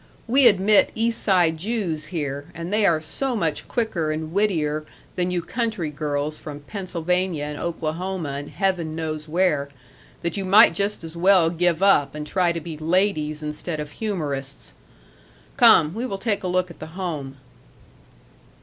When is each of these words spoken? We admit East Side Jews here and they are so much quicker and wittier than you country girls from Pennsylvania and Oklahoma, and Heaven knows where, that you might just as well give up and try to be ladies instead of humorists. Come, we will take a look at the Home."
We 0.25 0.47
admit 0.47 0.91
East 0.95 1.21
Side 1.21 1.57
Jews 1.57 2.05
here 2.05 2.47
and 2.55 2.73
they 2.73 2.87
are 2.87 2.99
so 2.99 3.35
much 3.35 3.67
quicker 3.67 4.11
and 4.11 4.33
wittier 4.33 4.83
than 5.15 5.29
you 5.29 5.43
country 5.43 5.91
girls 5.91 6.39
from 6.39 6.61
Pennsylvania 6.61 7.43
and 7.43 7.59
Oklahoma, 7.59 8.29
and 8.29 8.49
Heaven 8.49 8.95
knows 8.95 9.27
where, 9.29 9.69
that 10.23 10.37
you 10.37 10.43
might 10.43 10.73
just 10.73 11.03
as 11.03 11.15
well 11.15 11.51
give 11.51 11.83
up 11.83 12.15
and 12.15 12.25
try 12.25 12.51
to 12.51 12.59
be 12.59 12.79
ladies 12.79 13.43
instead 13.43 13.79
of 13.79 13.91
humorists. 13.91 14.73
Come, 15.55 15.93
we 15.93 16.07
will 16.07 16.17
take 16.17 16.41
a 16.43 16.47
look 16.47 16.71
at 16.71 16.79
the 16.79 16.97
Home." 16.99 17.37